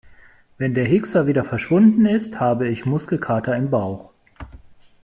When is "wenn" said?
0.57-0.73